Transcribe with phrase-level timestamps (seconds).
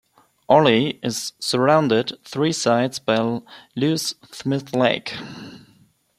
[0.49, 3.41] Arley is surrounded on three sides by
[3.75, 5.13] Lewis Smith Lake.